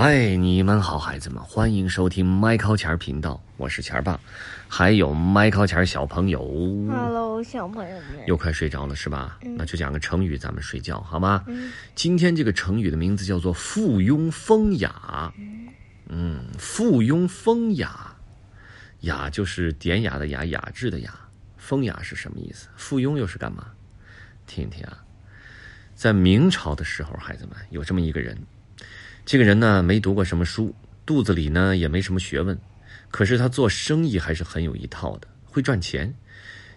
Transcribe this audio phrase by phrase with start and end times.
[0.00, 4.20] 嗨，你们好，孩子们，欢迎收听麦考钱频道，我是钱儿爸，
[4.68, 6.38] 还有麦考钱小朋友。
[6.88, 8.24] Hello，小朋友们。
[8.28, 9.40] 又快睡着了是吧？
[9.42, 11.42] 那就讲个成语，咱们睡觉好吗？
[11.48, 15.34] 嗯今天这个成语的名字叫做“附庸风雅”。
[16.06, 18.14] 嗯，附庸风雅，
[19.00, 21.12] 雅就是典雅的雅，雅致的雅。
[21.56, 22.68] 风雅是什么意思？
[22.76, 23.66] 附庸又是干嘛？
[24.46, 25.02] 听一听啊，
[25.96, 28.38] 在明朝的时候，孩子们有这么一个人，
[29.28, 30.74] 这个人呢没读过什么书，
[31.04, 32.58] 肚子里呢也没什么学问，
[33.10, 36.14] 可是他做生意还是很有一套的，会赚钱。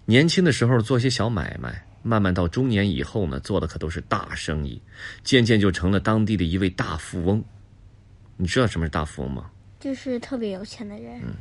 [0.04, 4.82] 年轻的时候做些小买卖，慢慢到中年以后呢，做的可都是大生意，
[5.24, 7.42] 渐渐就成了当地的一位大富翁。
[8.36, 9.50] 你知道什么是大富翁吗？
[9.80, 11.22] 就是特别有钱的人。
[11.24, 11.34] 嗯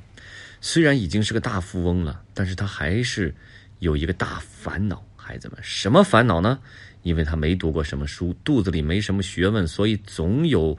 [0.60, 3.34] 虽然已经是个大富翁了，但是他还是
[3.80, 5.04] 有一个大烦恼。
[5.30, 6.58] 孩子们，什么烦恼呢？
[7.02, 10.76] 因为他没读过什么书，肚子里没什么学问，所以总有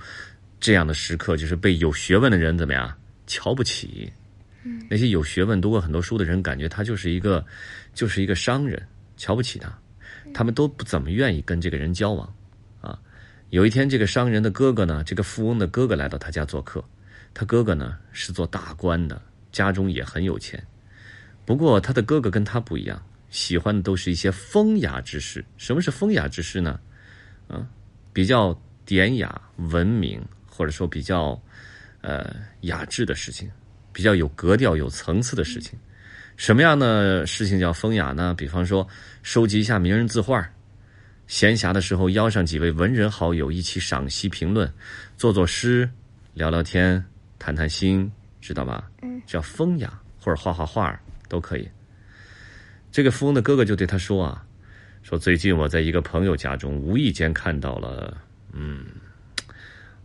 [0.60, 2.94] 这样的时刻，就是被有学问的人怎么样
[3.26, 4.12] 瞧不起。
[4.90, 7.46] 那些有学问、读过很多书的人，感觉他就是一个，
[7.94, 8.86] 就是一个商人，
[9.16, 9.74] 瞧不起他。
[10.34, 12.32] 他们都不怎么愿意跟这个人交往。
[12.82, 13.00] 啊，
[13.52, 16.84] 有一天，这个商人的哥哥呢，这个富翁的哥哥来到他家做客。
[17.34, 19.22] 他哥哥呢是做大官的，
[19.54, 20.62] 家中也很有钱。
[21.46, 25.44] 不过他的哥哥跟他不一样，喜欢的都是一些风雅之事。
[25.58, 26.80] 什么是风雅之事呢？
[27.50, 27.68] 嗯，
[28.14, 31.42] 比较典雅、文明，或者说比较
[32.02, 33.50] 呃雅致的事情，
[33.92, 35.80] 比较有格调、有层次的事情。
[36.38, 38.36] 什么样的事情叫风雅呢？
[38.38, 38.88] 比方说，
[39.24, 40.48] 收集一下名人字画，
[41.26, 44.72] 闲暇的时候邀上几位文人好友一起赏析评论，
[45.18, 45.90] 做做诗，
[46.36, 47.04] 聊聊天。
[47.40, 48.88] 谈谈心，知道吧？
[49.02, 51.68] 嗯，叫风雅，或者画画画都可以。
[52.92, 54.46] 这个富翁的哥哥就对他说啊，
[55.02, 58.18] 说最近我在一个朋友家中无意间看到了，
[58.52, 58.86] 嗯，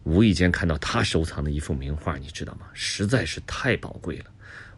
[0.04, 2.66] 无意间看到他收藏的一幅名画，你知道吗？
[2.72, 4.26] 实在是太宝贵了，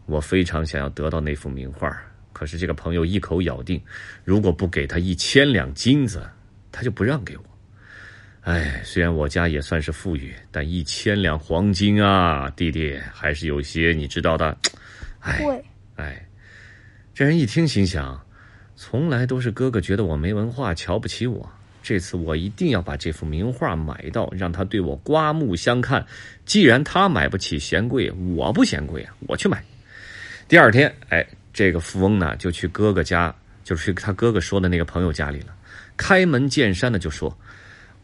[0.07, 1.95] 我非常想要得到那幅名画。
[2.33, 3.81] 可是这个朋友一口咬定，
[4.23, 6.27] 如果不给他一千两金子，
[6.71, 7.43] 他就不让给我。
[8.41, 14.57] 哎，虽然我家也算是富裕，但一千两黄金啊，弟弟还是有些你知道的。
[15.19, 15.63] 哎，贵。
[15.95, 16.28] 哎，
[17.13, 18.19] 这人一听，心想：
[18.75, 21.49] 从来都是哥哥觉得我没文化，瞧不起我。
[21.81, 26.05] 这次我一定要把这幅名画买到，让他对我刮目相看。
[26.45, 29.63] 既然他买不起嫌贵，我不嫌贵啊，我去买。
[30.47, 33.33] 第二天，哎，这个富翁呢就去哥哥家，
[33.63, 35.55] 就是去他哥哥说的那个朋友家里了。
[35.97, 37.35] 开门见山的就说。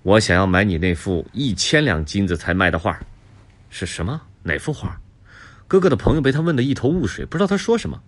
[0.03, 2.99] 我想要买你那幅一千两金子才卖的画，
[3.71, 4.21] 是什么？
[4.43, 4.95] 哪幅画？
[5.67, 8.01] 哥哥的朋友被他问得一头雾水，不知道他说什么。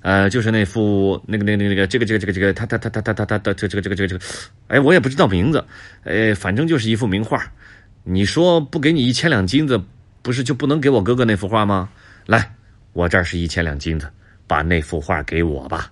[0.00, 4.24] 呃，就是那幅那个那个那个这个这个这个这个他他他他他他他的这这个这个这个这个，
[4.68, 5.64] 哎，我也不知道名字，
[6.04, 7.44] 哎，反正就是一幅名画。
[8.04, 9.80] 你说不给你一千两金子，
[10.22, 11.88] 不是就不能给我哥哥那幅画吗？
[12.26, 12.54] 来，
[12.92, 14.10] 我这儿是一千两金子，
[14.46, 15.90] 把那幅画给我吧。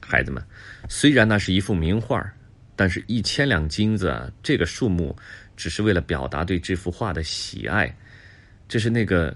[0.00, 0.42] 孩子们，
[0.88, 2.24] 虽然那是一幅名画。
[2.76, 5.16] 但是，一千两金子这个数目，
[5.56, 7.96] 只是为了表达对这幅画的喜爱。
[8.66, 9.32] 这是那个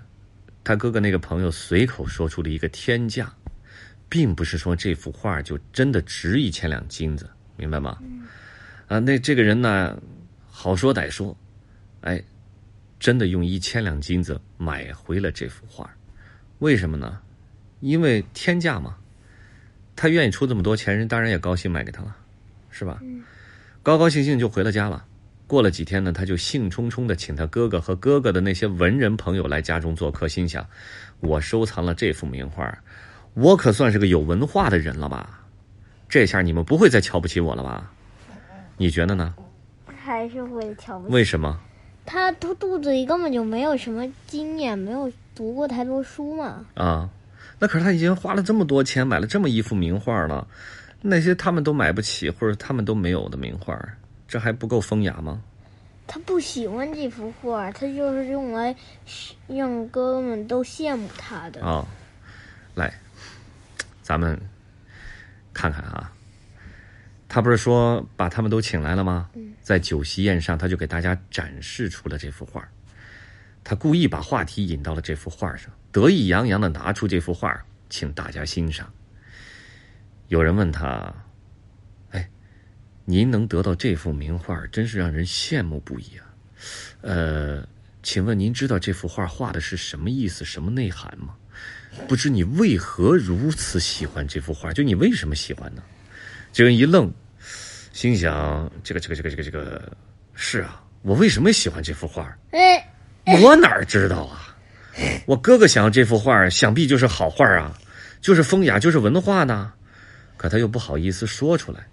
[0.69, 3.33] 他哥哥那个朋友随口说出了一个天价，
[4.07, 7.99] 并不是说这幅画就真的值一千两金子，明白吗？
[8.87, 9.99] 啊，那这个人呢，
[10.47, 11.35] 好说歹说，
[12.03, 12.23] 哎，
[13.01, 15.91] 真的用一千两金子买回了这幅画。
[16.59, 17.19] 为什么呢？
[17.81, 18.95] 因为天价嘛，
[19.97, 22.15] 他愿意出这么多钱，人当然也高兴买给他了。
[22.69, 23.01] 是吧？
[23.83, 25.03] 高高兴兴就回了家了。
[25.49, 30.65] 过了几天呢，他就兴冲冲地请他哥哥和哥哥的那些文人朋友来家中做客，心想：
[31.21, 32.79] 我收藏了这幅名画，
[33.33, 35.41] 我可算是个有文化的人了吧？
[36.09, 37.91] 这下你们不会再瞧不起我了吧？
[38.77, 39.35] 你觉得呢？
[40.05, 41.15] 还是会瞧不起。
[41.15, 41.59] 为什么？
[42.05, 46.65] 他他肚子里根本就没有什么经验，没有读过太多书嘛。
[46.75, 47.11] 啊，
[47.59, 50.47] 那可是他已经花了这么多钱买了这么一幅名画了。
[51.01, 53.79] 那些他们都买不起或者他们都没有的名画，
[54.29, 55.43] 这还不够风雅吗？
[56.07, 58.75] 他不喜欢这幅画，他就是用来
[59.47, 61.63] 让哥哥们都羡慕他的。
[61.63, 61.89] 啊、哦，
[62.75, 62.93] 来，
[64.03, 64.41] 咱们
[65.53, 66.13] 看看啊，
[67.29, 69.29] 他不是说把他们都请来了吗？
[69.63, 72.67] 在酒席宴上，他就给大家展示出了这幅画。
[73.63, 78.91] 他故意把话题引到了这幅画上，得意洋洋的拿出这幅画，请大家欣赏。
[80.29, 81.28] 有人问他：“哎，
[83.11, 86.29] 您能得到这幅名画，真是让人羡慕不已啊！
[87.01, 87.67] 呃，
[88.03, 91.35] 请问您知道这幅画画的是什么意思、什么内涵吗？
[92.07, 94.75] 不知你为何如此喜欢这幅画？
[94.75, 95.83] 就你为什么喜欢呢？”
[96.53, 97.11] 这人一愣，
[97.95, 99.97] 心想：“这个、这个、这个、这个、这个，
[100.35, 102.31] 是啊，我为什么喜欢这幅画？
[103.43, 104.55] 我哪知道啊？
[105.25, 107.75] 我哥哥想要这幅画，想必就是好画啊，
[108.21, 109.73] 就是风雅，就是文化呢。
[110.37, 111.89] 可他又不好意思说出来，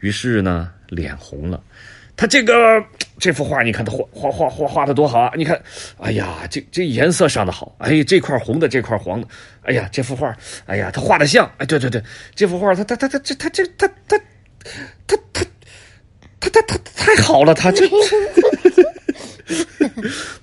[0.00, 1.62] 于是呢，脸红了。
[2.16, 2.52] 他这个
[3.20, 5.32] 这幅画，你看他画画画画画的多好啊！
[5.36, 5.60] 你看，
[5.98, 9.28] 哎呀，这这颜色上的好，哎，这块红的，这块黄的，
[9.62, 10.36] 哎呀，这幅画，
[10.66, 12.02] 哎呀，他画的像，哎，对对对，
[12.34, 14.18] 这幅画，他他他他这他这他他
[15.06, 15.16] 他他
[16.40, 17.88] 他他他太好了，他这。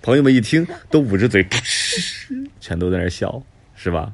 [0.02, 1.46] 朋友们一听，都捂着嘴，
[2.62, 3.44] 全都在那笑，
[3.76, 4.14] 是吧？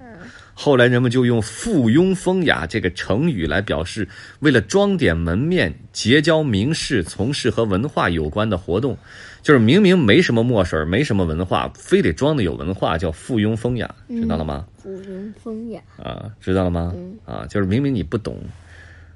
[0.64, 4.08] 后来人们就用“附庸风雅”这个成语来表示，
[4.42, 8.96] 为了装点门面、结交名士、从事和文化有关的活动，
[9.42, 14.68] 就是明明没什么墨水、没什么文化，非得装的有文化，叫“附庸风雅”，知道了吗？
[14.78, 16.94] 附庸风雅啊，知道了吗？
[17.26, 18.38] 啊，就是明明你不懂，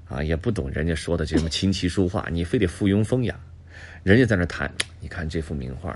[0.09, 3.39] 啊，也不懂人家说的这什么琴棋书画， 你非得附庸风雅，
[4.01, 5.95] 人家在那谈，你看这幅名画，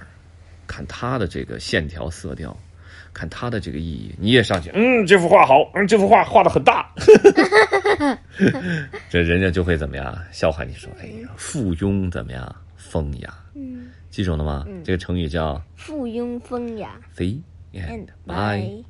[0.67, 2.55] 看它的这个线条色调。
[3.13, 6.89] 看他的这个意义，你也上去，嗯，这幅画好，嗯，这幅画画的很大，
[9.09, 14.65] 这人家就会怎么样笑话你说，哎呀，附庸怎么样风雅，嗯，记住了吗？
[14.83, 16.91] 这个成语叫附庸风雅。
[17.15, 17.41] See
[17.73, 18.83] and bye。